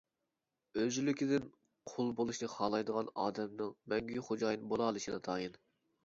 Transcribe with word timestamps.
ئۆزلۈكىدىن 0.83 1.43
قۇل 1.91 2.07
بولۇشنى 2.21 2.49
خالايدىغان 2.53 3.11
ئادەمنىڭ 3.23 3.75
مەڭگۈ 3.93 4.23
خوجايىن 4.29 4.65
بولالىشى 4.73 5.13
ناتايىن. 5.17 5.61